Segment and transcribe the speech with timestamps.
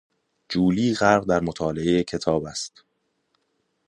[0.49, 2.83] جولی غرق در مطالعهی کتاب است.